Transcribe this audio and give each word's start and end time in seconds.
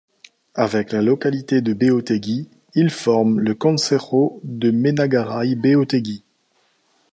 Avec 0.55 0.93
la 0.93 1.01
localité 1.03 1.61
de 1.61 1.73
Beotegi, 1.73 2.49
il 2.73 2.89
forme 2.89 3.39
le 3.39 3.53
concejo 3.53 4.41
de 4.43 4.71
Menagarai-Beotegi. 4.71 6.23